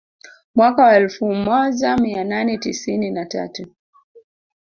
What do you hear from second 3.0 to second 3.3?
na